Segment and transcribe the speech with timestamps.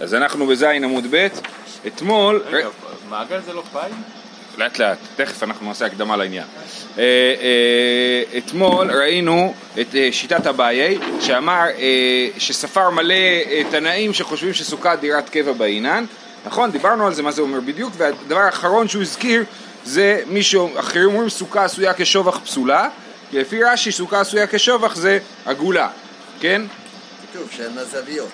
[0.00, 1.28] אז אנחנו בזין עמוד ב',
[1.86, 2.68] אתמול, רגע,
[3.08, 3.90] מעגל זה לא פאי?
[4.58, 6.44] לאט לאט, תכף אנחנו נעשה הקדמה לעניין.
[6.98, 11.64] אה, אה, אתמול ראינו את אה, שיטת אביי, שאמר
[12.38, 13.14] שספר מלא
[13.70, 16.04] תנאים שחושבים שסוכה דירת קבע בעינן,
[16.46, 16.70] נכון?
[16.70, 19.44] דיברנו על זה, מה זה אומר בדיוק, והדבר האחרון שהוא הזכיר
[19.84, 22.88] זה מי שאחרים אומרים סוכה עשויה כשובח פסולה,
[23.30, 25.88] כי לפי רש"י סוכה עשויה כשובח זה עגולה,
[26.40, 26.62] כן?
[27.32, 28.30] כתוב שאין לה זוויות.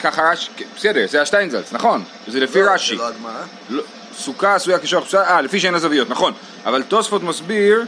[0.00, 2.96] ככה רש"י, בסדר, זה השטיינזלץ, נכון, זה לפי לא, רש"י.
[2.96, 3.42] זה לא הגמרא?
[3.70, 3.82] לא,
[4.18, 6.32] סוכה עשויה כשוח פסולה, אה, לפי שאין לה זוויות, נכון.
[6.66, 7.84] אבל תוספות מסביר,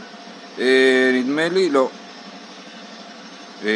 [0.59, 1.89] אה, נדמה לי, לא.
[3.65, 3.69] אה,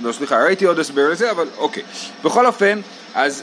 [0.00, 1.82] לא, סליחה, ראיתי עוד הסבר לזה, אבל אוקיי.
[2.24, 2.80] בכל אופן,
[3.14, 3.42] אז,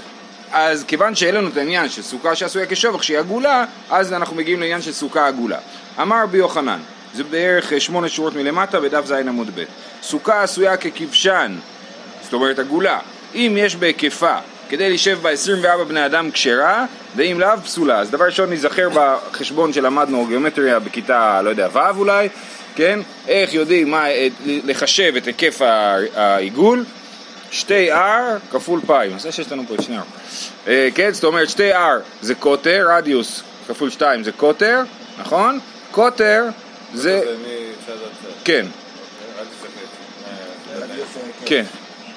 [0.51, 4.59] אז כיוון שאין לנו את העניין של סוכה שעשויה כשובח שהיא עגולה, אז אנחנו מגיעים
[4.59, 5.57] לעניין של סוכה עגולה.
[6.01, 6.79] אמר רבי יוחנן,
[7.13, 9.63] זה בערך אה, שמונה שורות מלמטה בדף ז עמוד ב',
[10.01, 11.55] סוכה עשויה ככבשן,
[12.23, 12.99] זאת אומרת עגולה,
[13.35, 14.35] אם יש בהיקפה
[14.69, 17.99] כדי להישב בה 24 בני אדם כשרה, ואם לאו פסולה.
[17.99, 22.29] אז דבר ראשון ניזכר בחשבון שלמדנו גיאומטריה בכיתה, לא יודע, ו' אולי,
[22.75, 22.99] כן?
[23.27, 25.61] איך יודעים מה, את- לחשב את היקף
[26.15, 26.85] העיגול,
[27.51, 27.97] שתי R
[28.51, 30.01] כפול פאי, נעשה שיש לנו פה את שני R.
[30.67, 31.77] אה, כן, זאת אומרת שתי R
[32.21, 34.81] זה קוטר, רדיוס כפול 2 זה קוטר,
[35.19, 35.59] נכון?
[35.91, 36.43] קוטר
[36.93, 37.21] זה.
[38.43, 38.65] כן,
[41.45, 41.45] תסתכל.
[41.45, 41.63] כן.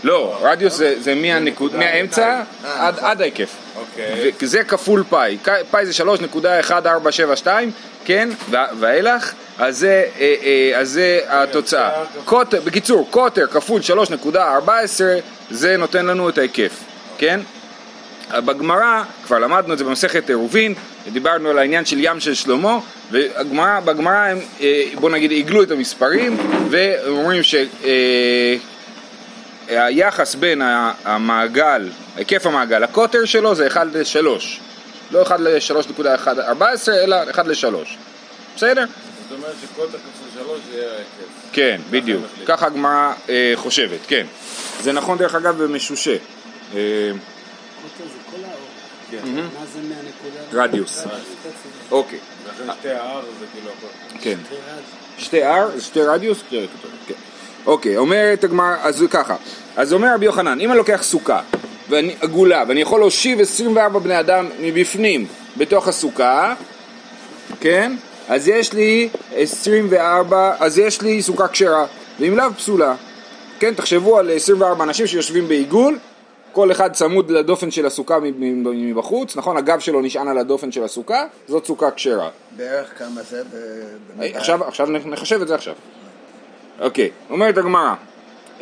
[0.05, 3.57] לא, רדיוס זה, זה מהנקוד, מהאמצע עד, עד ההיקף.
[3.77, 4.33] אוקיי.
[4.43, 5.39] וזה כפול פאי,
[5.71, 7.47] פאי זה 3.1472,
[8.05, 12.05] כן, ואילך, אז זה, אה, אה, אז זה התוצאה.
[12.65, 13.81] בקיצור, קוטר כפול
[14.27, 14.69] 3.14
[15.51, 16.73] זה נותן לנו את ההיקף,
[17.19, 17.41] כן?
[18.33, 20.75] בגמרא, כבר למדנו את זה במסכת עירובין,
[21.13, 22.79] דיברנו על העניין של ים של שלמה,
[23.11, 26.37] ובגמרא הם, אה, בוא נגיד, עיגלו את המספרים,
[26.71, 27.55] ואומרים ש...
[29.69, 30.63] היחס בין
[31.05, 34.27] המעגל, היקף המעגל, הקוטר שלו זה 1 ל-3
[35.11, 37.75] לא 1 ל-3.14 אלא 1 ל-3
[38.57, 38.85] בסדר?
[39.29, 41.07] זאת אומרת שקוטה כפול שלוש זה יהיה ההיקף.
[41.53, 42.23] כן, בדיוק.
[42.47, 44.27] ככה הגמרא אה, חושבת, כן.
[44.83, 46.17] זה נכון דרך אגב במשושה.
[46.75, 47.19] אה, זה.
[49.11, 49.19] כן.
[49.35, 50.63] מה זה מהנקודה?
[50.65, 51.05] רדיוס.
[51.91, 52.19] אוקיי,
[52.49, 54.19] לכן שתי R זה כאילו הכל.
[54.21, 54.39] כן.
[55.19, 56.65] שתי R, שתי רדיוס, כן.
[57.67, 59.37] אוקיי, אומרת הגמרא, אז ככה.
[59.77, 61.41] אז אומר רבי יוחנן, אם אני לוקח סוכה,
[61.89, 66.55] ואני עגולה, ואני יכול להושיב 24 בני אדם מבפנים בתוך הסוכה,
[67.61, 67.93] כן?
[68.29, 71.87] אז יש לי 24, אז יש לי סוכה כשרה,
[72.21, 72.95] ואם לאו פסולה.
[73.61, 75.99] כן, תחשבו על 24 אנשים שיושבים בעיגול,
[76.53, 79.57] כל אחד צמוד לדופן של הסוכה מבחוץ, נכון?
[79.57, 82.29] הגב שלו נשען על הדופן של הסוכה, זאת סוכה כשרה.
[82.57, 83.43] בערך כמה זה?
[84.19, 85.75] עכשיו, עכשיו נחשב את זה עכשיו.
[86.81, 87.95] אוקיי, אומרת הגמרא,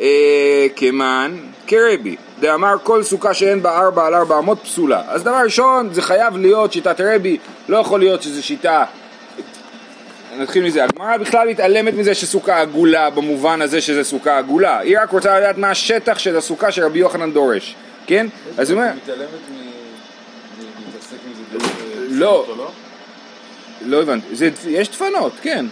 [0.01, 1.37] אה, כמן
[1.67, 5.01] כרבי, דאמר כל סוכה שאין בה ארבע על ארבע אמות פסולה.
[5.07, 7.37] אז דבר ראשון, זה חייב להיות שיטת רבי,
[7.69, 8.85] לא יכול להיות שזו שיטה...
[10.37, 15.11] נתחיל מזה, הגמרא בכלל מתעלמת מזה שסוכה עגולה במובן הזה שזה סוכה עגולה, היא רק
[15.11, 17.75] רוצה לדעת מה השטח של הסוכה שרבי יוחנן דורש,
[18.07, 18.27] כן?
[18.57, 19.55] אז הוא אומר, מתעלמת מ-
[20.59, 21.17] מלהתעסק
[21.53, 22.15] עם זה.
[22.15, 22.45] לא.
[22.57, 22.71] לא?
[23.85, 24.27] לא הבנתי,
[24.67, 25.65] יש דפנות, כן.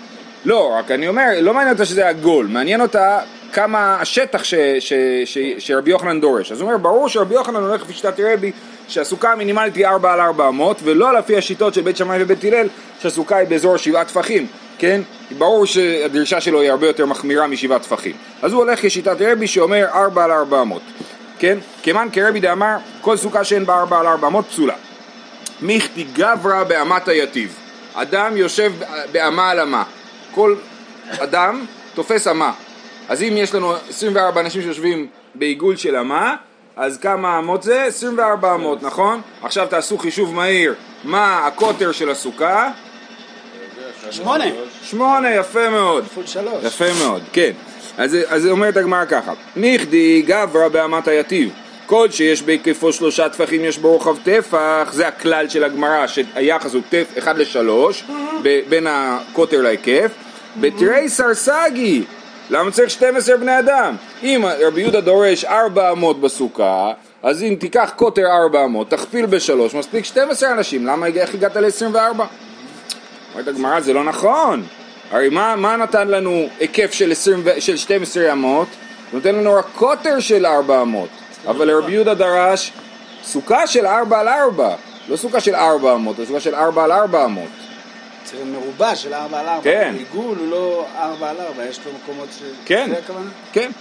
[0.45, 3.19] לא, רק אני אומר, לא מעניין אותה שזה עגול, מעניין אותה
[3.53, 4.93] כמה השטח ש, ש,
[5.25, 6.51] ש, שרבי יוחנן דורש.
[6.51, 8.51] אז הוא אומר, ברור שרבי יוחנן הולך לפי שיטת רבי,
[8.87, 12.67] שהסוכה המינימלית היא 4 על 400, ולא לפי השיטות של בית שמאי ובית הלל,
[13.01, 15.01] שהסוכה היא באזור שבעה טפחים, כן?
[15.37, 18.15] ברור שהדרישה שלו היא הרבה יותר מחמירה משבעה טפחים.
[18.41, 20.81] אז הוא הולך לשיטת רבי שאומר 4 על 400,
[21.39, 21.57] כן?
[21.83, 24.75] כמאן כרבי דאמר, כל סוכה שאין בה 4 על 400 פסולה.
[25.61, 27.55] מיכתי גברא באמת היתיב.
[27.93, 28.71] אדם יושב
[29.11, 29.83] באמה על אמה.
[30.35, 30.55] כל
[31.19, 32.51] אדם תופס אמה.
[33.09, 36.35] אז אם יש לנו 24 אנשים שיושבים בעיגול של אמה,
[36.75, 37.83] אז כמה אמות זה?
[37.83, 39.21] 24 אמות, נכון?
[39.43, 40.75] עכשיו תעשו חישוב מהיר.
[41.03, 42.71] מה הקוטר של הסוכה?
[44.11, 44.45] שמונה.
[44.83, 46.03] שמונה, יפה מאוד.
[46.03, 46.63] כפול שלוש.
[46.63, 47.51] יפה מאוד, כן.
[47.97, 51.49] אז, אז אומרת הגמרא ככה, מיכדי גברא באמת היתיב,
[51.85, 56.81] כל שיש בהיקפו שלושה טפחים יש בו רוחב טפח, זה הכלל של הגמרא, שהיחס הוא
[56.89, 58.03] טף אחד לשלוש,
[58.69, 60.11] בין הקוטר להיקף,
[60.61, 62.03] בתרי סרסגי,
[62.49, 63.95] למה צריך 12 בני אדם?
[64.23, 66.91] אם רבי יהודה דורש 400 בסוכה,
[67.23, 71.95] אז אם תיקח קוטר 400, תכפיל בשלוש, מספיק 12 אנשים, למה איך הגעת ל-24?
[73.33, 74.63] אומרת הגמרא, זה לא נכון.
[75.11, 78.67] הרי מה, מה נתן לנו היקף של, 20, ו- של 12 אמות?
[79.13, 81.09] נותן לנו רק קוטר של 400.
[81.47, 82.71] אבל רבי יהודה דרש
[83.23, 84.75] סוכה של 4 על 4.
[85.09, 87.43] לא סוכה של 400, זה סוכה של 4 על 400.
[88.25, 89.61] זה מרובע של 4 על 4.
[89.63, 89.93] כן.
[89.97, 92.41] עיגול הוא לא 4 על 4, יש לו מקומות ש...
[92.65, 92.89] כן.
[92.93, 93.29] זה הכוונה?
[93.53, 93.71] כן.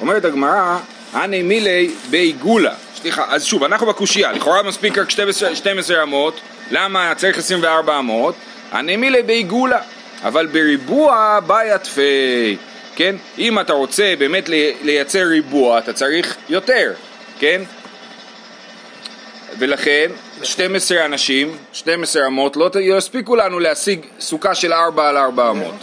[0.00, 0.78] אומרת הגמרא,
[1.12, 2.74] הני מילי בעיגולה.
[2.96, 6.40] סליחה, אז שוב, אנחנו בקושייה, לכאורה מספיק רק 12, 12 אמות,
[6.70, 8.34] למה צריך 24 אמות?
[8.72, 9.78] הני מילי בעיגולה.
[10.24, 12.56] אבל בריבוע בעיית פי,
[12.96, 13.16] כן?
[13.38, 16.92] אם אתה רוצה באמת לי- לייצר ריבוע, אתה צריך יותר,
[17.42, 17.62] כן?
[19.58, 20.10] ולכן
[20.42, 25.74] 12 אנשים, 12 אמות, לא יספיקו לנו להשיג סוכה של 4 על 4 אמות.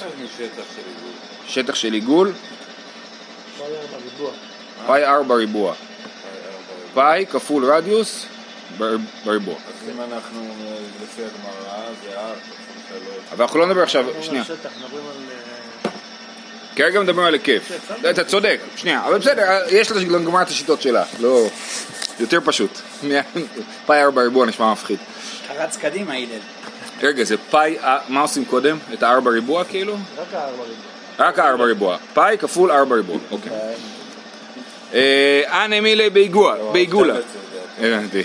[1.47, 2.31] שטח של עיגול,
[4.88, 5.73] פאי 4 ריבוע.
[6.94, 8.25] פאי כפול רדיוס
[8.77, 8.95] בר-
[9.25, 9.56] בריבוע.
[9.56, 10.47] אז אם אנחנו,
[11.03, 12.35] לפי הגמרא, זה ארבע,
[12.89, 13.23] שלוש.
[13.31, 14.44] אבל אנחנו לא נדבר עכשיו, שנייה.
[16.80, 17.72] כרגע מדברים על היקף.
[18.10, 21.48] אתה צודק, שנייה, אבל בסדר, יש לגמר את השיטות שלה, לא...
[22.20, 22.80] יותר פשוט.
[23.86, 24.98] פאי 4 ריבוע נשמע מפחיד.
[25.58, 26.40] רץ קדימה, הלל.
[27.04, 28.78] רגע, זה פאי, אה, מה עושים קודם?
[28.94, 29.94] את הארבע ריבוע כאילו?
[30.18, 30.76] רק הארבע ריבוע.
[31.20, 31.98] רק הארבע ריבוע.
[32.14, 33.52] פאי כפול ארבע ריבוע, אוקיי.
[34.94, 36.72] אה, אנא מילי בעיגולה.
[36.72, 37.14] בעיגולה.
[37.14, 37.86] אתה צודק.
[37.86, 38.24] הבנתי.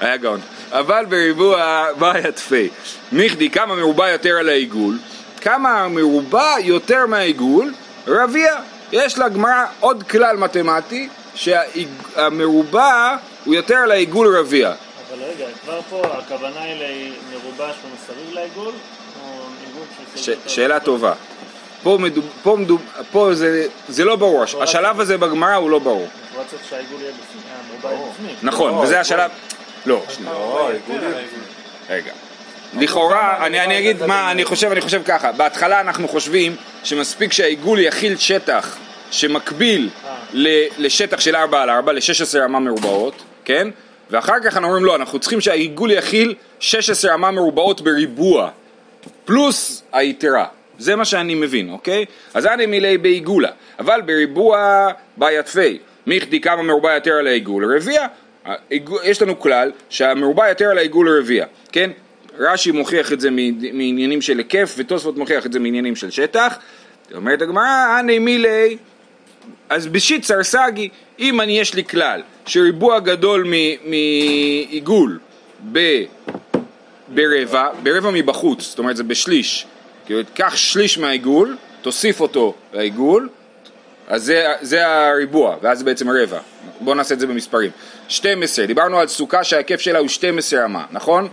[0.00, 0.40] היה גאון.
[0.70, 2.68] אבל בריבוע בעיית פי.
[3.12, 4.98] מכדי כמה מרובע יותר על העיגול,
[5.42, 7.74] כמה מרובע יותר מהעיגול,
[8.06, 8.54] רביע.
[8.92, 14.68] יש לגמרא עוד כלל מתמטי, שהמרובע הוא יותר על העיגול רביע.
[14.68, 18.72] אבל רגע, כבר פה הכוונה היא למרובע שהוא מסביב לעיגול,
[20.16, 21.12] ש- שאלה טובה.
[21.82, 26.08] פה, מדוב, פה, מדוב, פה זה, זה לא ברור, השלב הזה בגמרא הוא לא ברור.
[27.52, 28.32] המרובע.
[28.42, 29.00] נכון, לא, וזה.
[29.00, 29.30] השלב...
[29.86, 30.32] לא, שנייה.
[30.32, 30.70] לא,
[31.90, 32.12] רגע.
[32.80, 38.16] לכאורה, אני, אגיד מה אני חושב, אני חושב ככה, בהתחלה אנחנו חושבים שמספיק שהעיגול יכיל
[38.16, 38.76] שטח
[39.10, 39.90] שמקביל
[40.78, 43.68] לשטח של 4 על 4, ל-16 אמה מרובעות, כן?
[44.10, 48.50] ואחר כך אנחנו אומרים לא, אנחנו צריכים שהעיגול יכיל 16 אמה מרובעות בריבוע,
[49.24, 50.46] פלוס היתרה.
[50.78, 52.04] זה מה שאני מבין, אוקיי?
[52.34, 58.06] אז אני מילי בעיגולה, אבל בריבוע בעיית פי, מכדי כמה מרובע יותר על העיגול, רביע.
[59.04, 61.90] יש לנו כלל שהמרובע יותר על העיגול רביע, כן?
[62.38, 63.30] רש"י מוכיח את זה
[63.72, 66.58] מעניינים של היקף, ותוספות מוכיח את זה מעניינים של שטח.
[67.14, 68.76] אומרת הגמרא, אני מילי
[69.68, 70.88] אז בשיט סגי,
[71.18, 73.52] אם אני יש לי כלל שריבוע גדול
[73.84, 75.18] מעיגול
[75.72, 76.04] ב-
[77.08, 79.66] ברבע, ברבע מבחוץ, זאת אומרת זה בשליש,
[80.06, 83.28] כאילו קח שליש מהעיגול, תוסיף אותו לעיגול,
[84.08, 86.38] אז זה, זה הריבוע, ואז זה בעצם רבע.
[86.80, 87.70] בואו נעשה את זה במספרים.
[88.08, 91.28] 12, דיברנו על סוכה שההיקף שלה הוא 12 אמה, נכון?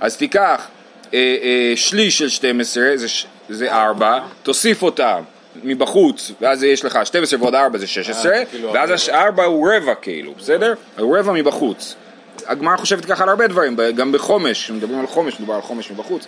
[0.00, 0.68] אז תיקח
[1.14, 3.06] אה, אה, שליש של 12, זה,
[3.48, 5.18] זה 4, תוסיף אותה
[5.64, 9.94] מבחוץ, ואז יש לך 12 ועוד 4 זה 16, אה, כאילו ואז ה-4 הוא רבע
[9.94, 10.74] כאילו, בסדר?
[10.98, 11.94] הוא רבע מבחוץ.
[12.46, 16.26] הגמרא חושבת ככה על הרבה דברים, גם בחומש, כשמדברים על חומש, מדובר על חומש מבחוץ.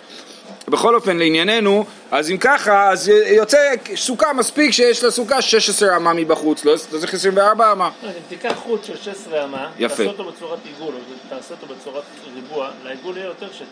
[0.67, 3.57] בכל אופן, לענייננו, אז אם ככה, אז יוצא
[3.95, 7.89] סוכה מספיק שיש לסוכה 16 אמה מבחוץ, לא צריך 24 אמה.
[8.03, 9.67] לא, אם תיקח חוט של 16 אמה.
[9.79, 10.99] תעשה אותו בצורת עיגול, או
[11.37, 12.03] תעשה אותו בצורת
[12.35, 13.65] ריבוע, לעיגול יהיה יותר שטח.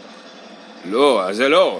[0.85, 1.79] לא, אז זה לא.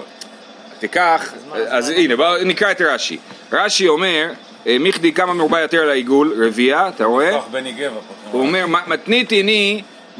[0.78, 1.32] תיקח,
[1.68, 1.88] אז?
[1.88, 3.18] הנה, בואו נקרא את רש"י.
[3.52, 4.26] רש"י אומר,
[4.66, 7.38] אה, מכדי כמה מרובע יותר לעיגול, רביע, אתה רואה?
[8.30, 8.66] הוא אומר,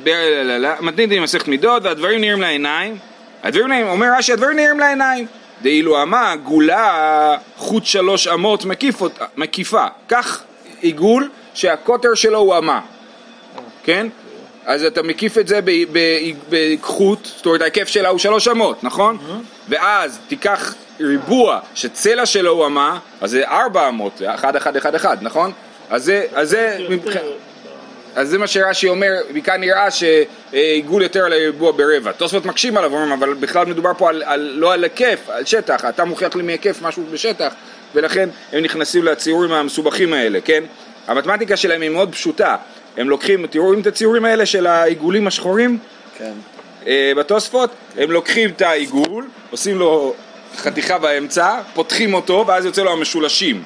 [0.07, 2.99] לה- לה, מתניתיני מסכת מידות, והדברים נראים לעיניים.
[3.43, 5.27] הדברים נראים, אומר רש"י, הדברים נראים לעיניים.
[5.63, 9.85] דאילו אמה גולה חוט שלוש אמות מקיף אותה- מקיפה.
[10.07, 10.43] קח
[10.81, 12.81] עיגול שהקוטר שלו הוא אמה,
[13.85, 14.07] כן?
[14.67, 15.61] אז אתה מקיף את זה
[16.51, 19.19] בחוט, זאת אומרת ההיקף שלה הוא שלוש אמות, נכון?
[19.69, 24.95] ואז תיקח ריבוע שצלע שלו הוא אמה, אז זה ארבע אמות, זה אחד אחד אחד
[24.95, 25.53] אחד, נכון?
[25.91, 26.79] אז זה, אז זה,
[28.17, 32.13] אז זה מה שרש"י אומר, מכאן נראה שעיגול יותר על הריבוע ברבע.
[32.13, 35.85] תוספות מקשים עליו, אומרים, אבל בכלל מדובר פה על, על, לא על היקף, על שטח,
[35.85, 37.55] אתה מוכיח לי מהיקף משהו בשטח,
[37.95, 40.65] ולכן הם נכנסים לציורים המסובכים האלה, כן?
[41.07, 42.57] המתמטיקה שלהם היא מאוד פשוטה,
[42.97, 45.79] הם לוקחים, תראו את הציורים האלה של העיגולים השחורים
[46.19, 46.33] כן.
[46.87, 50.15] אה, בתוספות, הם לוקחים את העיגול, עושים לו
[50.57, 53.63] חתיכה באמצע, פותחים אותו, ואז יוצא לו המשולשים.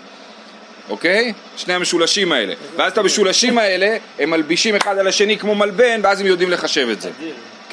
[0.91, 1.33] אוקיי?
[1.57, 2.55] שני המשולשים האלה.
[2.77, 6.89] ואז את המשולשים האלה, הם מלבישים אחד על השני כמו מלבן, ואז הם יודעים לחשב
[6.93, 7.11] את זה.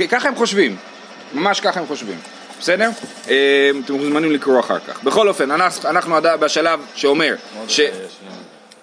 [0.09, 0.75] ככה הם חושבים.
[1.33, 2.17] ממש ככה הם חושבים.
[2.59, 2.89] בסדר?
[3.29, 5.03] אה, אתם מוזמנים לקרוא אחר כך.
[5.03, 7.35] בכל אופן, אנחנו, בשלב שאומר
[7.67, 7.79] ש...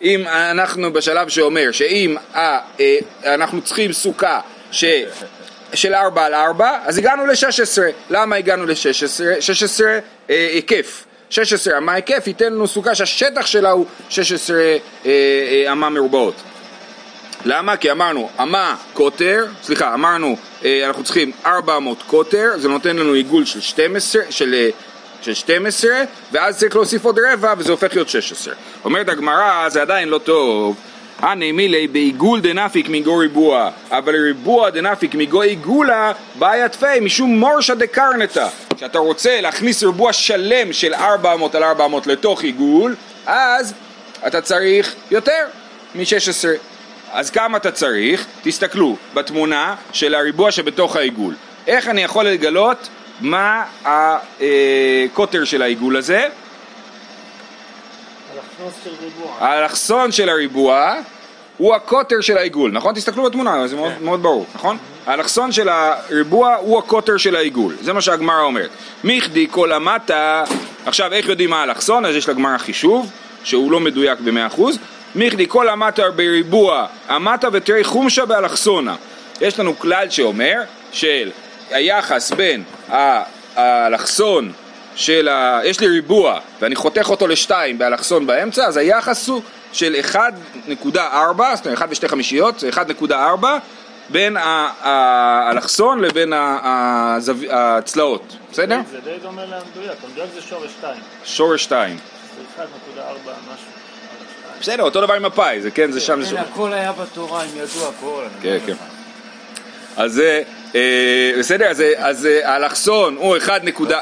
[0.02, 4.40] אם אנחנו בשלב שאומר שאם אה, אה, אנחנו צריכים סוכה
[4.72, 4.84] ש...
[5.74, 7.82] של 4 על 4, אז הגענו ל-16.
[8.10, 9.40] למה הגענו ל-16?
[9.40, 9.98] 16
[10.30, 11.04] אה, היקף.
[11.30, 16.34] 16 אמה היקף ייתן לנו סוכה שהשטח שלה הוא 16 אה, אה, אמה מרובעות.
[17.44, 17.76] למה?
[17.76, 23.44] כי אמרנו אמה קוטר, סליחה, אמרנו אה, אנחנו צריכים 400 קוטר, זה נותן לנו עיגול
[23.44, 24.68] של 12, של,
[25.22, 25.90] של 12,
[26.32, 28.54] ואז צריך להוסיף עוד רבע וזה הופך להיות 16.
[28.84, 30.76] אומרת הגמרא, זה עדיין לא טוב,
[31.18, 38.48] הנעמילי בעיגול דנפיק מגו ריבוע, אבל ריבוע דנפיק מגו עיגולה בעיה תפי משום מורשא דקרנטה.
[38.80, 42.96] כשאתה רוצה להכניס ריבוע שלם של 400 על 400 לתוך עיגול,
[43.26, 43.74] אז
[44.26, 45.46] אתה צריך יותר
[45.94, 46.48] מ-16.
[47.12, 48.26] אז כמה אתה צריך?
[48.42, 51.34] תסתכלו בתמונה של הריבוע שבתוך העיגול.
[51.66, 52.88] איך אני יכול לגלות
[53.20, 56.28] מה הקוטר של העיגול הזה?
[58.34, 59.36] אלכסון של ריבוע.
[59.40, 60.94] האלכסון של הריבוע
[61.60, 62.94] הוא הקוטר של העיגול, נכון?
[62.94, 64.78] תסתכלו בתמונה, זה מאוד, מאוד ברור, נכון?
[65.06, 68.70] האלכסון של הריבוע הוא הקוטר של העיגול, זה מה שהגמרא אומרת.
[69.04, 70.44] מיכדי כל המטה,
[70.86, 72.04] עכשיו איך יודעים מה האלכסון?
[72.04, 73.10] אז יש לגמרא חישוב,
[73.44, 74.62] שהוא לא מדויק ב-100%.
[75.14, 78.96] מיכדי כל המטה בריבוע, המטה ותרי חומשה באלכסונה.
[79.40, 80.54] יש לנו כלל שאומר
[80.92, 81.30] של
[81.70, 82.62] היחס בין
[83.56, 84.52] האלכסון
[84.94, 85.60] של ה...
[85.64, 90.16] יש לי ריבוע ואני חותך אותו לשתיים באלכסון באמצע, אז היחס הוא של 1.4,
[91.54, 93.14] זאת אומרת 1 ושתי חמישיות, זה 1.4
[94.08, 94.36] בין
[94.80, 96.32] האלכסון לבין
[97.50, 98.80] הצלעות, בסדר?
[98.90, 100.94] זה די דומה למדויק, המדויק זה שורש 2.
[101.24, 101.96] שורש 2.
[102.56, 103.00] זה 1.4
[103.54, 103.66] משהו.
[104.60, 106.52] בסדר, אותו דבר עם הפאי, זה כן, זה שם, זה כן, שם.
[106.52, 108.24] הכל היה בתורה, הם ידעו הכל.
[108.42, 108.74] כן, כן.
[109.96, 110.42] אז זה,
[110.74, 113.92] אה, בסדר, אז, אז האלכסון הוא 1.4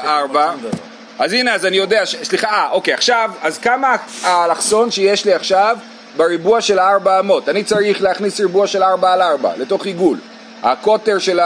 [1.19, 2.15] אז הנה, אז אני יודע, ש...
[2.23, 5.77] סליחה, אה, אוקיי, עכשיו, אז כמה האלכסון שיש לי עכשיו
[6.17, 7.33] בריבוע של ה-400?
[7.47, 10.17] אני צריך להכניס ריבוע של 4 על 4 לתוך עיגול.
[10.63, 11.39] הקוטר של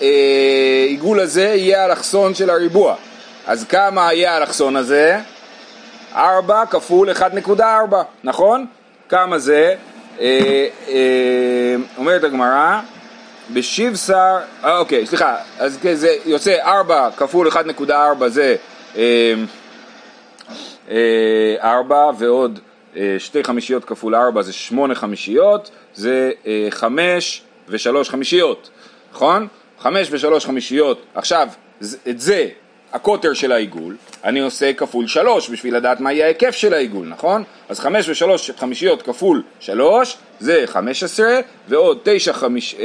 [0.00, 2.94] העיגול הזה יהיה האלכסון של הריבוע.
[3.46, 5.18] אז כמה יהיה האלכסון הזה?
[6.14, 7.62] 4 כפול 1.4,
[8.24, 8.66] נכון?
[9.08, 9.74] כמה זה?
[10.20, 12.80] אה, אה, אומרת הגמרא,
[13.50, 18.56] בשיב שר, אה, אוקיי, סליחה, אז זה יוצא 4 כפול 1.4 זה
[18.96, 19.34] אה,
[20.90, 22.58] אה, 4 ועוד
[22.96, 28.70] אה, שתי חמישיות כפול 4 זה 8 חמישיות, זה אה, 5 ו-3 חמישיות,
[29.12, 29.48] נכון?
[29.78, 31.48] 5 ו-3 חמישיות, עכשיו
[32.08, 32.48] את זה
[32.92, 37.44] הקוטר של העיגול, אני עושה כפול 3 בשביל לדעת מה יהיה ההיקף של העיגול, נכון?
[37.68, 41.26] אז 5 ו-3 חמישיות כפול 3 זה 15
[41.68, 42.76] ועוד 9, חמיש,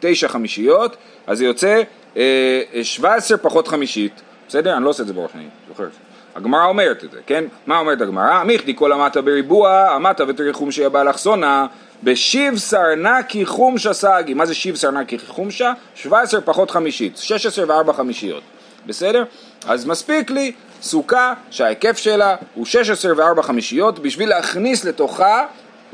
[0.00, 1.82] 9 חמישיות, אז זה יוצא
[2.16, 4.76] אה, 17 פחות חמישית, בסדר?
[4.76, 5.98] אני לא עושה את זה בראש, אני זוכר את זה.
[6.34, 7.44] הגמרא אומרת את זה, כן?
[7.66, 8.44] מה אומרת הגמרא?
[8.44, 11.66] מיכדי כל המטה בריבוע, המטה ותרי חומשה באלכסונה,
[12.02, 14.34] בשיב סרנקי חומשה סגי.
[14.34, 15.72] מה זה שיב סרנקי חומשה?
[15.94, 18.42] 17 פחות חמישית, 16 וארבע חמישיות.
[18.86, 19.24] בסדר?
[19.66, 25.44] אז מספיק לי סוכה שההיקף שלה הוא 16 וארבע חמישיות בשביל להכניס לתוכה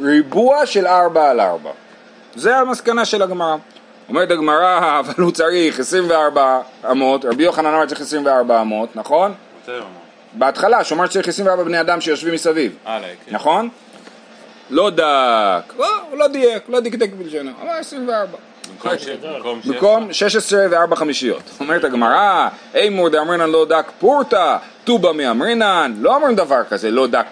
[0.01, 1.71] ריבוע של 4 על 4.
[2.35, 3.57] זה המסקנה של הגמרא.
[4.09, 6.61] אומרת הגמרא, אבל הוא צריך 24
[6.91, 9.35] אמות, רבי יוחנן אמר צריך 24 אמות, נכון?
[9.63, 9.87] מתי הוא אמר?
[10.33, 13.35] בהתחלה, שצריך 24 בני אדם שיושבים מסביב, הלאה, כן.
[13.35, 13.69] נכון?
[14.71, 15.03] לא דק,
[15.79, 18.39] לא, הוא לא דייק, לא דקדק בלשונו, אמר 24.
[18.73, 21.43] במקום ש- במקום שש- במקום 16 וארבע חמישיות.
[21.61, 27.27] אומרת הגמרא, אימור דאמרינן לא דק פורתא, טובה מאמרינן, לא אומרים דבר כזה, לא דק.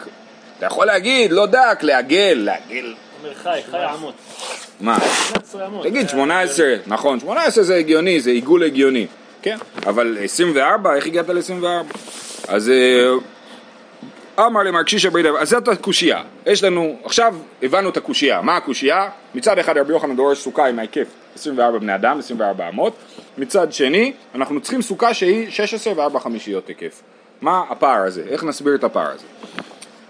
[0.59, 2.95] אתה יכול להגיד, לא דק, לעגל, לעגל.
[3.27, 4.15] אומר חי, חי עמות.
[4.81, 4.97] מה?
[4.97, 5.87] 11 עמות.
[5.87, 9.07] תגיד זה- 18, נכון, 18 זה הגיוני, זה עיגול הגיוני,
[9.43, 9.57] כן,
[9.87, 11.65] אבל 24, איך הגעת ל-24?
[12.49, 13.13] אז אה,
[14.47, 18.57] אמר למר קשישא ברי דבר, אז זאת הקושייה, יש לנו, עכשיו הבנו את הקושייה, מה
[18.57, 19.09] הקושייה?
[19.35, 22.93] מצד אחד רבי יוחנן דורש סוכה עם ההיקף 24 בני אדם, 24 אמות,
[23.39, 27.03] מצד שני, אנחנו צריכים סוכה שהיא 16 וארבע חמישיות היקף.
[27.41, 28.23] מה הפער הזה?
[28.29, 29.25] איך נסביר את הפער הזה?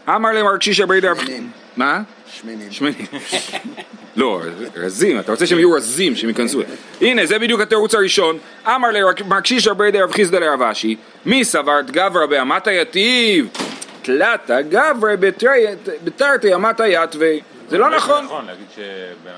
[0.08, 1.12] אמר למר קשישא ברי דבר.
[1.76, 2.02] מה?
[2.32, 2.72] שמנים.
[2.72, 3.06] שמנים.
[4.16, 4.40] לא,
[4.76, 6.60] רזים, אתה רוצה שהם יהיו רזים, שהם ייכנסו.
[7.00, 8.38] הנה, זה בדיוק התירוץ הראשון.
[8.66, 13.48] אמר למרקשישא ברי דרב חיסדא לרב אשי, מי סברת גברא באמתא יתיב?
[14.02, 15.14] תלתא גברא
[16.04, 17.32] בתרתי אמתא יתווה.
[17.70, 18.24] זה לא נכון.
[18.24, 18.84] נכון, להגיד שבן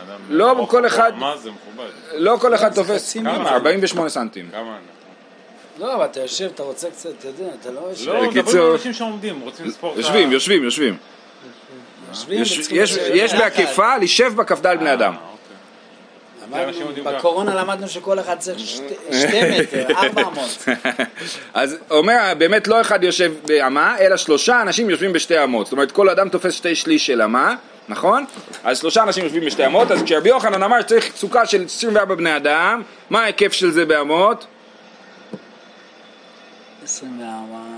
[0.09, 0.21] אדם...
[0.30, 1.88] לא, כל אחד- מה זה מכובד?
[2.14, 2.90] לא כל אחד תופס.
[3.09, 3.33] חצי כמה?
[3.33, 3.47] מיליון.
[3.52, 4.49] 48 סנטים.
[4.52, 4.76] כמה?
[5.78, 8.11] לא, אבל אתה יושב, אתה רוצה קצת, אתה יודע, אתה לא יושב.
[8.11, 10.00] לא, מדברים על אנשים שעומדים, רוצים לספור את ה...
[10.00, 10.97] יושבים, יושבים, יושבים.
[13.12, 13.35] יש-.
[13.35, 15.15] בעקיפה לשב בכ"ד בני אדם.
[15.15, 15.19] אה,
[16.53, 16.75] אוקיי.
[16.97, 17.55] למדנו- בקורונה
[17.88, 18.83] שכל אחד צריך שתי-
[19.23, 20.65] שתי מטר, ארבע אמות.
[21.55, 25.67] אז אומר, באמת לא אחד יושב באמה, אלא שלושה אנשים יושבים בשתי אמות.
[25.67, 27.55] זאת אומרת, כל אדם תופס שתי שליש של אמה,
[27.88, 28.25] נכון?
[28.65, 32.37] אז שלושה אנשים יושבים בשתי אמות, אז כשרבי יוחנן אמר שצריך סוכה של 24 בני
[32.37, 34.47] אדם, מה ההיקף של זה באמות?
[36.85, 37.77] 24.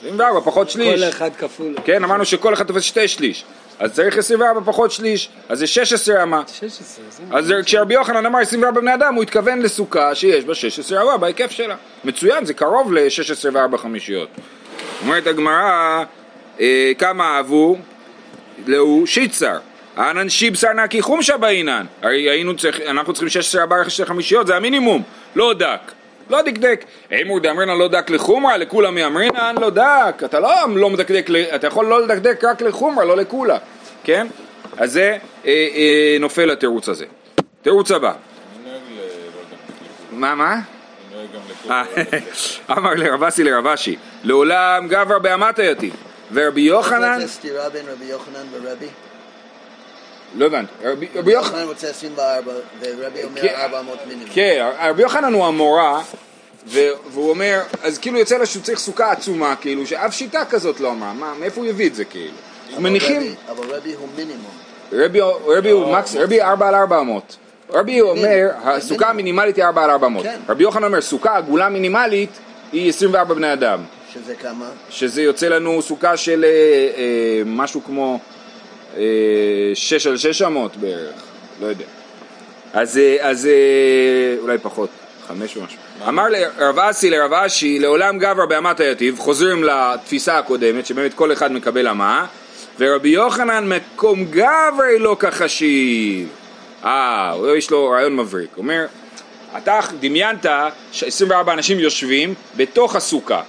[0.00, 1.00] 24 פחות שליש.
[1.00, 1.74] כל אחד כפול.
[1.84, 3.44] כן, אמרנו שכל אחד תופס שתי שליש.
[3.78, 6.42] אז צריך 24 פחות שליש, אז זה 16 אמה.
[6.46, 11.02] 16, זה אז כשרבי יוחנן אמר 24 בני אדם, הוא התכוון לסוכה שיש בה 16
[11.02, 11.76] אמה בהיקף שלה.
[12.04, 14.28] מצוין, זה קרוב ל-16 וארבע חמישיות.
[15.02, 16.04] אומרת הגמרא,
[16.60, 17.76] אה, כמה אהבו?
[18.66, 19.58] לאו שיצר.
[19.98, 21.86] אנן שיבשר נקי חומשה באינן.
[22.02, 25.02] הרי היינו צריך, אנחנו צריכים 16 ארבע שתי חמישיות, זה המינימום.
[25.36, 25.92] לא דק.
[26.30, 26.84] לא דקדק.
[27.22, 30.22] אמור דאמרינן לא דק לחומרה, לכולה מאמרינן לא דק.
[30.24, 33.58] אתה לא לא מדקדק, אתה יכול לא לדקדק רק לחומרה, לא לכולה.
[34.04, 34.26] כן?
[34.78, 37.04] אז זה אה, אה, נופל התירוץ הזה.
[37.62, 38.12] תירוץ הבא.
[40.10, 40.54] מה, מה?
[40.54, 40.62] אני
[41.14, 41.82] נוהג גם אה,
[42.66, 42.72] לכל...
[42.72, 45.94] אמר לרבסי לרבשי, לעולם גבר באמת היתיב.
[46.32, 48.86] ורבי יוחנן, זה סתירה בין רבי יוחנן ורבי?
[50.34, 50.72] לא הבנתי,
[51.14, 53.54] רבי יוחנן, רוצה 24 ורבי אומר כן.
[53.56, 54.30] 400 מינימום.
[54.34, 56.02] כן, רבי יוחנן הוא המורה,
[56.66, 60.90] והוא אומר, אז כאילו יוצא לה שהוא צריך סוכה עצומה, כאילו, שאף שיטה כזאת לא
[60.90, 62.36] אמרה, מה, מאיפה הוא הביא את זה כאילו?
[62.74, 64.66] אבל מניחים, אבל רבי הוא מינימום.
[64.92, 67.36] רבי, הוא מקס, רבי 4 על 400.
[67.72, 70.22] רבי אומר, הסוכה המינימלית היא 4 על 400.
[70.22, 70.40] כן.
[70.48, 72.30] רבי יוחנן אומר, סוכה עגולה מינימלית
[72.72, 73.80] היא 24 בני אדם.
[74.14, 74.66] שזה כמה?
[74.90, 78.18] שזה יוצא לנו סוכה של אה, אה, משהו כמו
[79.74, 81.22] 6 על 600 בערך,
[81.60, 81.84] לא יודע.
[82.72, 84.90] אז, אה, אז אה, אולי פחות,
[85.28, 85.78] 5 ומשהו.
[86.08, 91.52] אמר לרב אסי לרב אשי, לעולם גבר באמת היתיב, חוזרים לתפיסה הקודמת, שבאמת כל אחד
[91.52, 92.26] מקבל אמה,
[92.78, 96.28] ורבי יוחנן מקום גברי לא כחשיב.
[96.84, 98.50] אה, יש לו רעיון מבריק.
[98.54, 98.86] הוא אומר,
[99.56, 100.46] אתה דמיינת
[100.92, 103.42] ש-24 אנשים יושבים בתוך הסוכה.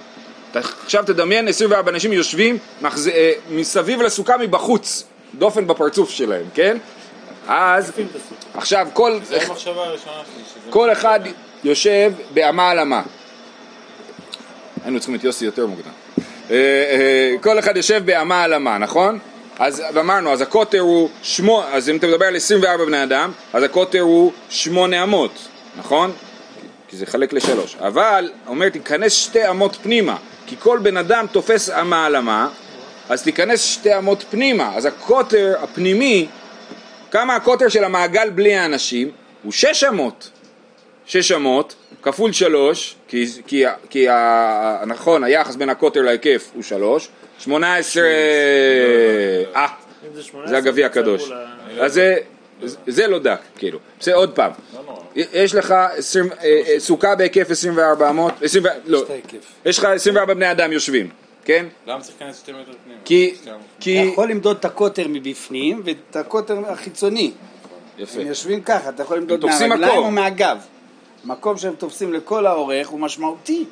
[0.84, 2.58] עכשיו תדמיין 24 אנשים יושבים.
[2.84, 6.76] אה, מסביב לסוכה מבחוץ, דופן בפרצוף שלהם, כן?
[7.48, 7.92] אז
[8.54, 9.18] עכשיו כל.
[10.70, 11.20] כל אחד
[11.64, 13.02] יושב באמה על אמה.
[14.84, 15.90] היינו צריכים את יוסי יותר מוקדם.
[16.50, 19.18] אה, אה, כל אחד יושב באמה על אמה, נכון?
[19.58, 23.62] אז אמרנו, אז הקוטר הוא שמונה, אז אם אתה מדבר על 24 בני אדם, אז
[23.62, 26.12] הקוטר הוא שמונה אמות, נכון?
[26.88, 27.76] כי זה חלק לשלוש.
[27.80, 30.16] אבל, אומר, תיכנס שתי אמות פנימה,
[30.46, 32.48] כי כל בן אדם תופס אמה על אמה,
[33.08, 34.72] אז תיכנס שתי אמות פנימה.
[34.76, 36.26] אז הקוטר הפנימי,
[37.10, 39.10] כמה הקוטר של המעגל בלי האנשים?
[39.42, 40.30] הוא שש אמות.
[41.06, 47.08] שש אמות כפול שלוש, כי, כי, כי ה, נכון, היחס בין הקוטר להיקף הוא שלוש,
[47.38, 48.04] שמונה עשרה,
[49.54, 49.66] אה,
[50.14, 51.30] זה 18, זה הגביע הקדוש.
[51.80, 52.16] אז זה,
[52.86, 53.78] זה לא דק, כאילו.
[54.00, 54.50] בסדר, עוד פעם.
[54.74, 55.02] לא.
[55.16, 59.04] יש לך 20, אה, אה, סוכה בהיקף 24 אמות, 20, לא.
[59.64, 61.08] יש לך 24 בני אדם יושבים,
[61.48, 61.66] כן?
[61.86, 63.00] למה צריך להיכנס שתי מטר פנימה?
[63.04, 63.34] כי.
[63.80, 67.32] כי, אתה יכול למדוד את הקוטר מבפנים ואת הקוטר החיצוני.
[67.98, 69.98] יפה, הם יושבים ככה, אתה יכול למדוד מהרגליים.
[70.02, 70.58] או מהגב.
[71.24, 73.64] מקום שהם תופסים לכל האורך הוא משמעותי.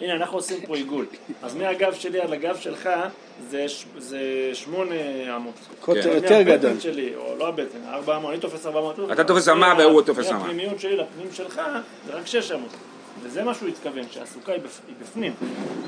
[0.00, 1.06] הנה, אנחנו עושים פה עיגול.
[1.42, 2.88] אז מהגב שלי עד לגב שלך
[3.50, 4.20] זה ש- זה
[4.52, 4.94] שמונה
[5.36, 5.54] אמות.
[5.80, 6.08] קוטר כן.
[6.14, 6.70] יותר גדול.
[6.70, 8.96] מהבטן שלי, או לא הבטן, ארבע אמות, אני תופס ארבע אמות.
[9.12, 10.38] אתה תופס אמה והוא תופס אמה.
[10.38, 11.60] מהפנימיות שלי לפנים שלך
[12.06, 12.70] זה רק שש אמות.
[13.22, 15.32] וזה מה שהוא התכוון, שהסוכה היא בפ- היא בפנים.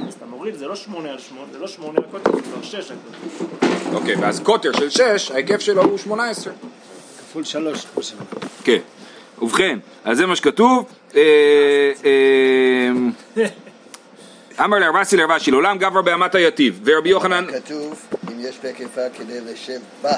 [0.09, 2.91] אז אתה מוריד, זה לא שמונה על שמונה, זה לא שמונה הקוטר, זה כבר שש
[2.91, 3.67] הקוטר.
[3.97, 6.53] אוקיי, ואז קוטר של 6, ההיקף שלו הוא 18.
[7.19, 8.27] כפול שלוש, כמו שאמרת.
[8.65, 8.79] כן.
[9.43, 10.85] ובכן, אז זה מה שכתוב.
[11.15, 11.21] אה,
[13.37, 13.43] אה,
[14.65, 18.07] אמר לרבסי לרבשי, לעולם גבר באמת היתיב, ורבי יוחנן, כתוב,
[18.49, 20.11] יש תקפה כדי לשב בה.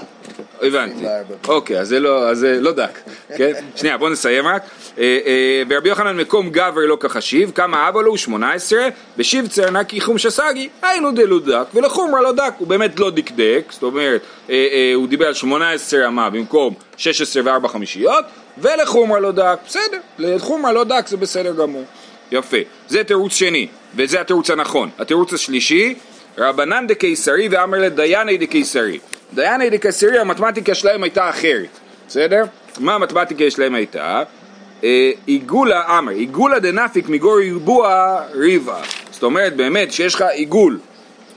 [0.62, 1.34] הבנתי, 24.
[1.48, 2.98] אוקיי, אז זה לא, אז זה לא דק,
[3.36, 3.52] כן?
[3.76, 4.62] שנייה, בוא נסיים רק.
[4.98, 9.84] אה, אה, ורבי יוחנן מקום גבר לא כחשיב, כמה אבא לו הוא 18, בשיב צרנה
[9.84, 14.20] כי חום שסגי, היינו דלו דק, ולחומרה לא דק, הוא באמת לא דקדק, זאת אומרת,
[14.50, 18.24] אה, הוא דיבר על 18 אמה במקום 16 וארבע חמישיות,
[18.58, 21.84] ולחומרה לא דק, בסדר, לחומרה לא דק זה בסדר גמור.
[22.32, 22.56] יפה,
[22.88, 24.90] זה תירוץ שני, וזה התירוץ הנכון.
[24.98, 25.94] התירוץ השלישי,
[26.38, 28.98] רבנן דקיסרי ואמר לדייני דקיסרי.
[29.34, 32.42] דייני דקיסרי, המתמטיקה שלהם הייתה אחרת, בסדר?
[32.78, 34.22] מה המתמטיקה שלהם הייתה?
[34.84, 38.80] אה, עיגולה, אמר, עיגולה דנפיק מגור ריבוע ריבה.
[39.10, 40.78] זאת אומרת, באמת, שיש לך עיגול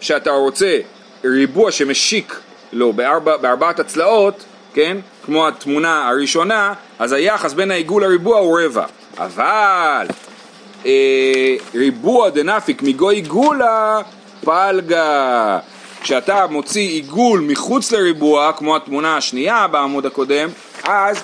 [0.01, 0.79] שאתה רוצה
[1.25, 2.39] ריבוע שמשיק
[2.73, 4.97] לו בארבע, בארבעת הצלעות, כן?
[5.25, 8.86] כמו התמונה הראשונה, אז היחס בין העיגול לריבוע הוא רבע.
[9.17, 10.07] אבל
[10.86, 13.99] אה, ריבוע דנפיק מגוי גולה
[14.43, 15.60] פלגה.
[16.02, 20.50] כשאתה מוציא עיגול מחוץ לריבוע, כמו התמונה השנייה בעמוד הקודם,
[20.84, 21.23] אז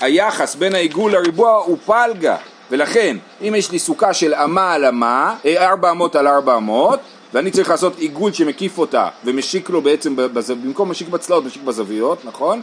[0.00, 2.36] היחס בין העיגול לריבוע הוא פלגה.
[2.70, 3.16] ולכן,
[3.48, 7.00] אם יש לי סוכה של אמה על אמה, אה, ארבע אמות על ארבע אמות,
[7.34, 10.16] ואני צריך לעשות עיגול שמקיף אותה ומשיק לו בעצם.
[10.62, 12.60] במקום משיק בצלעות, משיק בזוויות, נכון?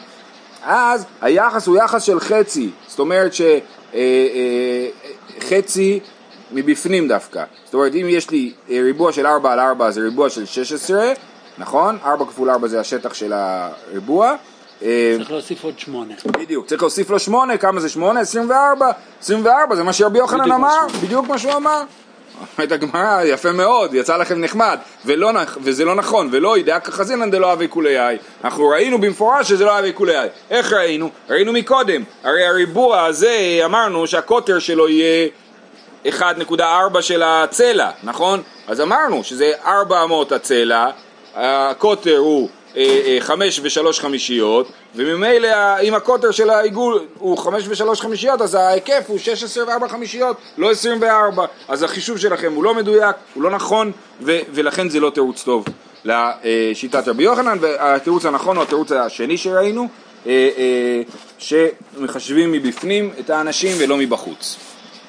[0.63, 3.31] אז היחס הוא יחס של חצי, זאת אומרת
[5.39, 5.99] שחצי
[6.51, 7.43] מבפנים דווקא.
[7.65, 11.11] זאת אומרת, אם יש לי אה, ריבוע של 4 על 4 זה ריבוע של 16,
[11.57, 11.97] נכון?
[12.03, 14.35] 4 כפול 4 זה השטח של הריבוע.
[14.83, 16.13] אה, צריך להוסיף עוד שמונה.
[16.25, 18.19] בדיוק, צריך להוסיף לו 8, כמה זה 8?
[18.19, 18.91] 24.
[19.21, 21.83] 24 זה מה שרבי יוחנן אמר, בדיוק מה שהוא אמר.
[22.57, 25.31] אומרת הגמרא, יפה מאוד, יצא לכם נחמד, ולא,
[25.61, 27.95] וזה לא נכון, ולא ידע כחזינן דלא אבי כולי
[28.43, 30.13] אנחנו ראינו במפורש שזה לא אבי כולי
[30.49, 31.09] איך ראינו?
[31.29, 35.29] ראינו מקודם, הרי הריבוע הזה, אמרנו שהקוטר שלו יהיה
[36.05, 36.61] 1.4
[37.01, 38.41] של הצלע, נכון?
[38.67, 40.87] אז אמרנו שזה 400 הצלע,
[41.35, 47.63] הקוטר הוא אה, אה, חמש ושלוש חמישיות, וממילא ה- אם הקוטר של העיגול הוא חמש
[47.67, 51.45] ושלוש חמישיות, אז ההיקף הוא 16 וארבע חמישיות, לא 24.
[51.67, 55.65] אז החישוב שלכם הוא לא מדויק, הוא לא נכון, ו- ולכן זה לא תירוץ טוב
[56.05, 59.87] לשיטת רבי יוחנן, והתירוץ הנכון הוא התירוץ השני שראינו,
[60.27, 61.01] אה, אה,
[61.39, 64.55] שמחשבים מבפנים את האנשים ולא מבחוץ.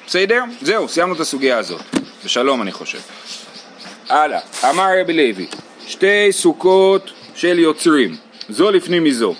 [0.07, 0.43] בסדר?
[0.61, 1.81] זהו, סיימנו את הסוגיה הזאת.
[2.25, 2.99] בשלום אני חושב.
[4.09, 5.47] הלאה, אמר רבי לוי,
[5.87, 8.15] שתי סוכות של יוצרים,
[8.49, 9.35] זו לפנים מזו.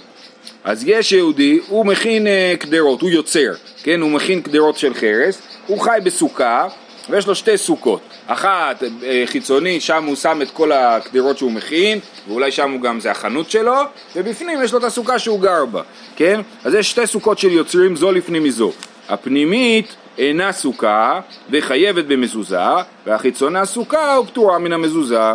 [0.63, 5.41] אז יש יהודי, הוא מכין אה, קדרות, הוא יוצר, כן, הוא מכין קדרות של חרס,
[5.67, 6.67] הוא חי בסוכה,
[7.09, 8.01] ויש לו שתי סוכות.
[8.27, 12.99] אחת אה, חיצונית, שם הוא שם את כל הקדרות שהוא מכין, ואולי שם הוא גם,
[12.99, 13.77] זה החנות שלו,
[14.15, 15.81] ובפנים יש לו את הסוכה שהוא גר בה,
[16.15, 16.41] כן?
[16.63, 18.71] אז יש שתי סוכות של יוצרים, זו לפנים מזו.
[19.09, 21.19] הפנימית אינה סוכה
[21.49, 22.59] וחייבת במזוזה,
[23.05, 25.33] והחיצונה סוכה ופטורה מן המזוזה.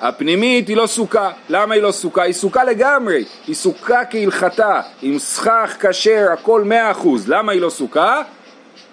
[0.00, 2.22] הפנימית היא לא סוכה, למה היא לא סוכה?
[2.22, 7.70] היא סוכה לגמרי, היא סוכה כהלכתה, עם סכך כשר, הכל מאה אחוז, למה היא לא
[7.70, 8.22] סוכה?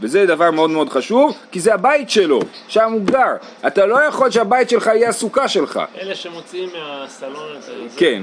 [0.01, 3.35] וזה דבר מאוד מאוד חשוב, כי זה הבית שלו, שם הוא גר.
[3.67, 5.79] אתה לא יכול שהבית שלך יהיה הסוכה שלך.
[6.01, 7.97] אלה שמוציאים מהסלון את ה...
[7.97, 8.21] כן,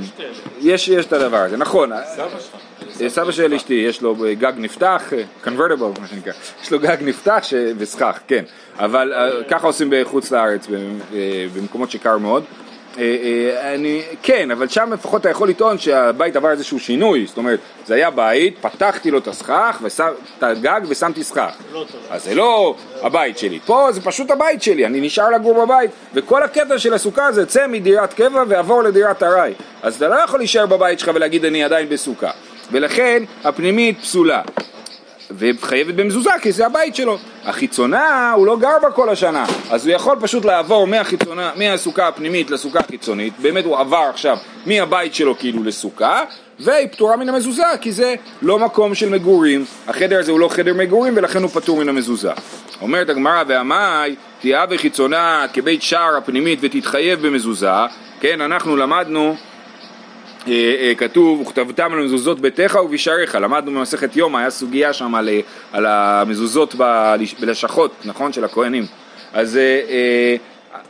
[0.60, 0.88] יש.
[0.88, 1.90] יש, את הדבר הזה, נכון.
[2.16, 3.08] סבא שלך.
[3.08, 5.12] סבא של אשתי, יש לו גג נפתח,
[5.44, 6.32] convertible מה שנקרא,
[6.62, 7.54] יש לו גג נפתח ש...
[7.78, 8.44] וסכך, כן,
[8.78, 12.44] אבל אה, ככה עושים בחוץ לארץ, אה, במקומות שקר מאוד.
[12.98, 17.36] אה, אה, אני, כן, אבל שם לפחות אתה יכול לטעון שהבית עבר איזשהו שינוי, זאת
[17.36, 19.82] אומרת, זה היה בית, פתחתי לו את הסכך,
[20.38, 21.54] את הגג ושמתי סכך.
[21.72, 21.84] לא.
[22.10, 26.42] אז זה לא הבית שלי, פה זה פשוט הבית שלי, אני נשאר לגור בבית, וכל
[26.42, 29.52] הקטע של הסוכה זה צא מדירת קבע ועבור לדירת ארעי.
[29.82, 32.30] אז אתה לא יכול להישאר בבית שלך ולהגיד אני עדיין בסוכה.
[32.72, 34.42] ולכן הפנימית פסולה.
[35.38, 37.18] וחייבת במזוזה כי זה הבית שלו.
[37.44, 42.50] החיצונה הוא לא גר בה כל השנה, אז הוא יכול פשוט לעבור מהחיצונה, מהסוכה הפנימית
[42.50, 46.22] לסוכה החיצונית, באמת הוא עבר עכשיו מהבית שלו כאילו לסוכה,
[46.60, 50.74] והיא פטורה מן המזוזה כי זה לא מקום של מגורים, החדר הזה הוא לא חדר
[50.74, 52.32] מגורים ולכן הוא פטור מן המזוזה.
[52.80, 57.70] אומרת הגמרא והמאי תהיה וחיצונה כבית שער הפנימית ותתחייב במזוזה,
[58.20, 59.36] כן אנחנו למדנו
[60.96, 65.40] כתוב, וכתבתם על מזוזות ביתך ובשעריך, למדנו במסכת יומא, היה סוגיה שם על, אה,
[65.72, 68.32] על המזוזות בלש- בלשכות, נכון?
[68.32, 68.86] של הכהנים.
[69.32, 70.36] אז, אה, אה,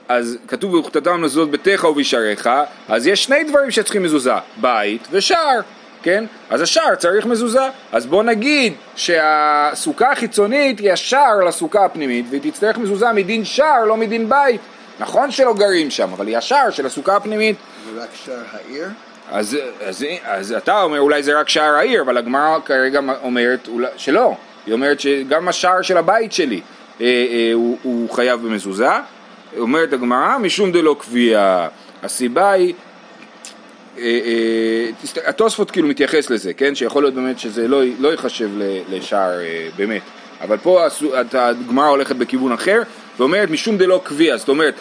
[0.09, 2.51] אז כתוב, וכתבתם על מזוזות ביתך ובשעריך,
[2.89, 5.61] אז יש שני דברים שצריכים מזוזה, בית ושער.
[6.03, 6.25] כן?
[6.51, 7.61] אז השער צריך מזוזה.
[7.93, 13.97] אז בוא נגיד שהסוכה החיצונית היא השער לסוכה הפנימית והיא תצטרך מזוזה מדין שער, לא
[13.97, 14.61] מדין בית.
[15.01, 17.57] נכון שלא גרים שם, אבל היא השער של הסוכה הפנימית.
[17.95, 18.89] זה רק שער העיר?
[19.31, 23.89] אז, אז, אז אתה אומר אולי זה רק שער העיר, אבל הגמרא כרגע אומרת אולי,
[23.97, 26.61] שלא, היא אומרת שגם השער של הבית שלי
[27.01, 28.91] אה, אה, הוא, הוא חייב במזוזה,
[29.59, 31.69] אומרת הגמרא משום דלא קביעה,
[32.03, 32.75] הסיבה היא,
[33.99, 38.51] אה, אה, התוספות כאילו מתייחס לזה, כן, שיכול להיות באמת שזה לא, לא ייחשב
[38.89, 40.03] לשער אה, באמת,
[40.41, 40.87] אבל פה
[41.33, 42.83] הגמרא הולכת בכיוון אחר
[43.19, 44.75] ואומרת משום דלא קביעה, זאת אומרת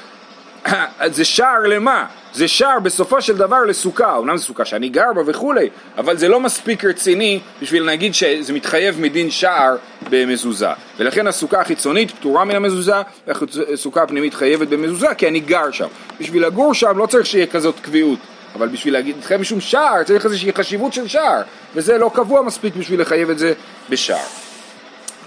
[1.15, 2.05] זה שער למה?
[2.33, 6.27] זה שער בסופו של דבר לסוכה, אומנם זו סוכה שאני גר בה וכולי, אבל זה
[6.27, 9.75] לא מספיק רציני בשביל להגיד שזה מתחייב מדין שער
[10.09, 10.69] במזוזה.
[10.97, 12.95] ולכן הסוכה החיצונית פטורה מן המזוזה,
[13.27, 15.87] והסוכה הפנימית חייבת במזוזה כי אני גר שם.
[16.19, 18.19] בשביל לגור שם לא צריך שיהיה כזאת קביעות,
[18.55, 21.41] אבל בשביל להגיד, מתחייב משום שער, צריך איזושהי חשיבות של שער,
[21.75, 23.53] וזה לא קבוע מספיק בשביל לחייב את זה
[23.89, 24.25] בשער.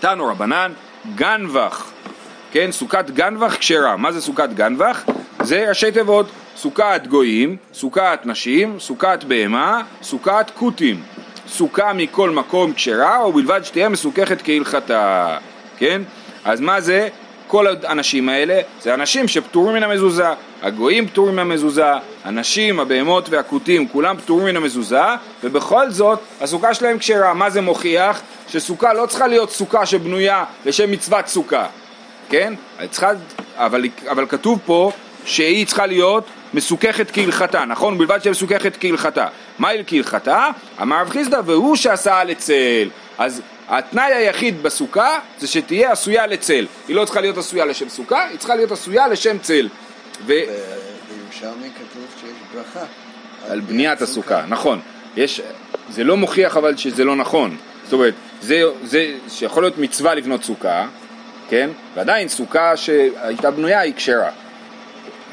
[0.00, 0.72] תנו רבנן,
[1.14, 1.84] גנבך,
[2.52, 3.96] כן, סוכת גנבך כשרה.
[3.96, 5.02] מה זה סוכת גנבך?
[5.46, 11.02] זה ראשי תיבות, סוכת גויים, סוכת נשים, סוכת בהמה, סוכת כותים.
[11.48, 15.36] סוכה מכל מקום כשרה, ובלבד שתהיה מסוככת כהלכתה,
[15.78, 16.02] כן?
[16.44, 17.08] אז מה זה?
[17.46, 20.28] כל האנשים האלה זה אנשים שפטורים מן המזוזה,
[20.62, 21.92] הגויים פטורים מן המזוזה,
[22.24, 25.04] הנשים, הבהמות והכותים, כולם פטורים מן המזוזה,
[25.44, 27.34] ובכל זאת הסוכה שלהם כשרה.
[27.34, 28.22] מה זה מוכיח?
[28.48, 31.66] שסוכה לא צריכה להיות סוכה שבנויה לשם מצוות סוכה,
[32.28, 32.54] כן?
[32.90, 33.10] צריכה,
[33.56, 34.92] אבל, אבל כתוב פה
[35.26, 37.98] שהיא צריכה להיות מסוככת כהלכתה, נכון?
[37.98, 39.26] בלבד שהיא מסוככת כהלכתה.
[39.58, 40.48] מהי כהלכתה?
[40.82, 42.88] אמר רב חיסדא, והוא שעשה לצל.
[43.18, 46.66] אז התנאי היחיד בסוכה זה שתהיה עשויה לצל.
[46.88, 49.68] היא לא צריכה להיות עשויה לשם סוכה, היא צריכה להיות עשויה לשם צל.
[50.26, 50.32] ו...
[51.08, 52.86] בירושלמי כתוב שיש ברכה.
[53.48, 54.80] על בניית הסוכה, נכון.
[55.16, 55.40] יש,
[55.90, 57.56] זה לא מוכיח אבל שזה לא נכון.
[57.84, 60.86] זאת אומרת, זה, זה שיכול להיות מצווה לבנות סוכה,
[61.48, 61.70] כן?
[61.94, 64.30] ועדיין סוכה שהייתה בנויה היא כשרה.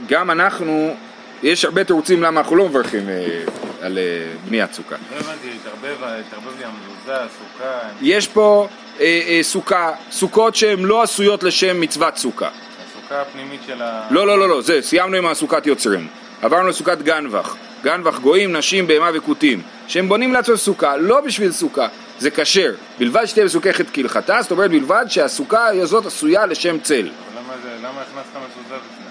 [0.08, 0.96] גם אנחנו,
[1.44, 3.44] יש הרבה תירוצים למה אנחנו לא מברכים אה,
[3.82, 4.04] על אה,
[4.48, 4.96] בניית סוכה.
[4.96, 8.68] לא הבנתי, התערבב לי המזוזה, הסוכה, יש פה
[9.00, 12.50] אה, אה, סוכה, סוכות שהן לא עשויות לשם מצוות סוכה.
[12.50, 14.08] הסוכה הפנימית של ה...
[14.12, 16.08] לא, לא, לא, לא, זה, סיימנו עם הסוכת יוצרים.
[16.42, 17.56] עברנו לסוכת גנבך.
[17.84, 19.62] גנבך גויים, נשים, בהמה וכותים.
[19.88, 21.88] שהם בונים לעצמם סוכה, לא בשביל סוכה,
[22.20, 22.74] זה כשר.
[23.00, 26.96] בלבד שתהיה מסוככת כהלכתה, זאת אומרת בלבד שהסוכה הזאת עשויה לשם צל.
[26.96, 29.03] למה זה, למה הכנסת מזוזה?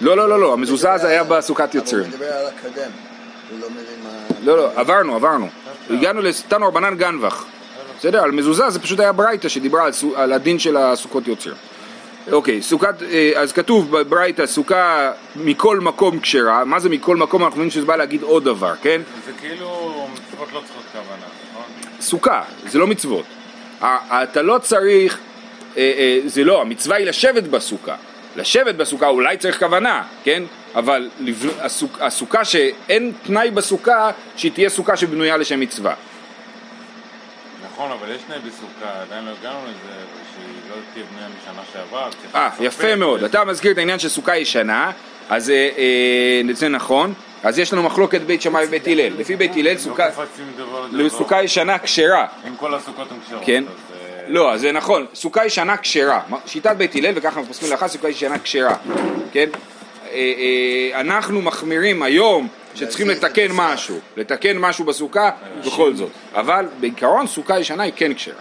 [0.00, 2.08] לא, לא, לא, לא, המזוזה הזה היה בסוכת אבל הוא יוצרים.
[2.08, 2.90] מדבר על הקדם.
[3.50, 4.10] הוא לא מבין מה...
[4.42, 5.48] לא, לא, עברנו, עברנו.
[5.90, 7.44] הגענו לסתנו רבנן גנבך.
[7.98, 8.22] בסדר?
[8.22, 11.52] על מזוזה זה פשוט היה ברייתא שדיברה על, הדין של הסוכות יוצר.
[12.32, 17.42] אוקיי, סוכת, אה, אז כתוב בברייתא סוכה מכל מקום כשרה, מה זה מכל מקום?
[17.42, 19.00] אנחנו מבינים שזה בא להגיד עוד דבר, כן?
[19.26, 21.62] זה כאילו מצוות לא צריכות כוונה, נכון?
[22.00, 23.24] סוכה, זה לא מצוות.
[23.82, 25.18] אתה לא צריך,
[25.76, 27.94] אה, אה, זה לא, המצווה היא לשבת בסוכה.
[28.36, 30.42] לשבת בסוכה אולי צריך כוונה, כן?
[30.74, 31.10] אבל
[31.60, 35.94] הסוכ- הסוכה שאין תנאי בסוכה שהיא תהיה סוכה שבנויה לשם מצווה.
[37.72, 39.72] נכון, אבל יש תנאי בסוכה, עדיין לא הגענו לזה,
[40.14, 42.08] ושהיא לא תהיה בנייה משנה שעברה.
[42.34, 43.24] אה, יפה מאוד.
[43.24, 44.90] אתה מזכיר את העניין של סוכה ישנה,
[45.30, 47.14] אז אה, אה, זה נכון.
[47.42, 49.12] אז יש לנו מחלוקת בית שמאי ובית הלל.
[49.18, 49.74] לפי בית הלל
[50.92, 51.08] לא.
[51.08, 52.26] סוכה ישנה כשרה.
[52.48, 53.42] אם כל הסוכות הן כשרות.
[53.44, 53.64] כן.
[54.28, 56.20] אה, לא, זה נכון, סוכה ישנה כשרה.
[56.46, 58.76] שיטת בית הלל, וככה אנחנו פוסקים להלכה, סוכה ישנה כשרה.
[59.32, 59.48] כן?
[60.10, 65.30] אה, אה, אנחנו מחמירים היום שצריכים לתקן משהו, לתקן משהו בסוכה,
[65.66, 66.10] בכל זאת.
[66.34, 68.34] אבל בעיקרון סוכה ישנה היא כן כשרה.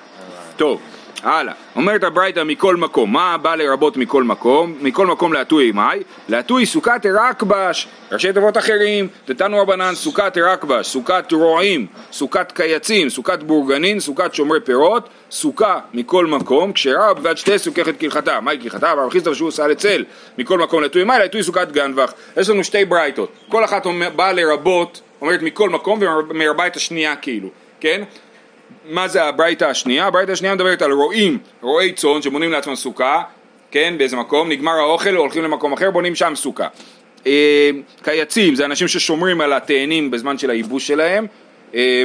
[0.58, 0.82] טוב,
[1.23, 1.53] הלאה.
[1.75, 3.13] אומרת הברייתא מכל מקום.
[3.13, 4.73] מה בא לרבות מכל מקום?
[4.82, 5.99] מכל מקום להטוי מאי?
[6.30, 7.88] להטוי סוכת רקבש.
[8.12, 9.08] ראשי תיבות אחרים.
[9.25, 16.25] תתנו רבנן סוכת רקבש, סוכת רועים, סוכת קייצים, סוכת בורגנין, סוכת שומרי פירות, סוכה מכל
[16.25, 18.39] מקום, כשרה ובלבד שתי סוככת כהלכתה.
[18.39, 18.91] מהי כהלכתה?
[18.91, 20.06] אבל חיסטה ושהוא עושה לצל.
[20.38, 21.19] מכל מקום להטוי מאי?
[21.19, 22.12] להטוי סוכת גנבך.
[22.38, 23.32] יש לנו שתי ברייתות.
[23.49, 25.99] כל אחת באה לרבות, אומרת מכל מקום
[26.30, 27.49] ומרבה את השנייה כאילו,
[27.80, 28.03] כן?
[28.86, 30.06] מה זה הברייתא השנייה?
[30.06, 33.21] הברייתא השנייה מדברת על רועים, רועי צאן שבונים לעצמם סוכה,
[33.71, 36.67] כן, באיזה מקום, נגמר האוכל, הולכים למקום אחר, בונים שם סוכה.
[37.27, 37.69] אה,
[38.01, 41.27] קייצים, זה אנשים ששומרים על התאנים בזמן של הייבוש שלהם.
[41.75, 42.03] אה,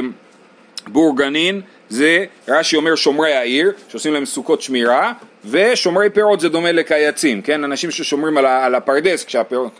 [0.87, 5.13] בורגנין, זה רש"י אומר שומרי העיר, שעושים להם סוכות שמירה,
[5.45, 7.63] ושומרי פירות זה דומה לקייצים, כן?
[7.63, 9.79] אנשים ששומרים על, הפרדס כשהפירות,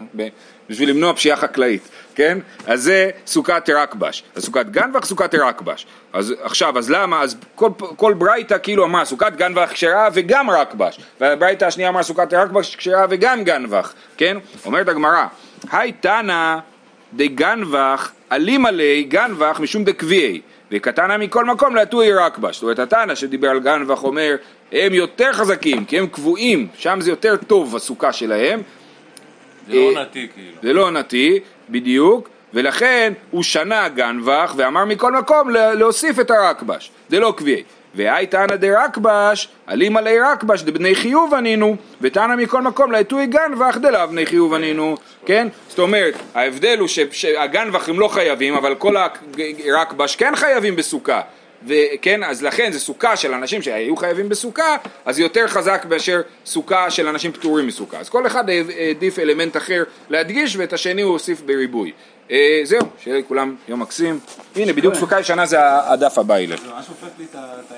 [0.69, 2.38] בשביל למנוע פשיעה חקלאית, כן?
[2.67, 5.86] אז זה סוכת רקבש, אז סוכת גנבך, סוכת רקבש.
[6.13, 7.21] אז עכשיו, אז למה?
[7.21, 12.34] אז כל, כל ברייתא כאילו אמרה סוכת גנבך כשרה וגם רקבש, והברייתא השנייה אמרה סוכת
[12.34, 14.38] רקבש כשרה וגם גנבך, כן?
[14.65, 15.26] אומרת הגמרא,
[15.71, 16.58] היי תנא
[17.13, 22.56] דגנבך אלים עלי גנבך משום דקביעי וקטנה מכל מקום להטוי רקבש.
[22.56, 24.36] זאת אומרת התנא שדיבר על גנבך אומר
[24.71, 28.62] הם יותר חזקים כי הם קבועים, שם זה יותר טוב הסוכה שלהם,
[29.67, 30.58] זה לא אה, עונתי כאילו.
[30.63, 36.91] זה לא עונתי, בדיוק, ולכן הוא שנה גנבך ואמר מכל מקום לה- להוסיף את הרקבש,
[37.10, 37.63] זה לא קביעי.
[37.95, 44.08] והי תנא דרקבש, עלים עלי רקבש דבני חיוב ענינו, ותנא מכל מקום לעטוי גנבך דלאו
[44.08, 44.95] בני חיוב ענינו,
[45.26, 45.47] כן?
[45.69, 48.95] זאת אומרת, ההבדל הוא שהגנבך הם לא חייבים, אבל כל
[49.67, 51.21] הרקבש כן חייבים בסוכה.
[51.67, 56.91] וכן, אז לכן זה סוכה של אנשים שהיו חייבים בסוכה, אז יותר חזק מאשר סוכה
[56.91, 57.97] של אנשים פטורים מסוכה.
[57.99, 61.91] אז כל אחד העדיף אלמנט אחר להדגיש, ואת השני הוא הוסיף בריבוי.
[62.32, 64.19] אה, זהו, שיהיה לכולם יום מקסים.
[64.56, 66.62] הנה, בדיוק סוכה ישנה זה הדף הבא ילך.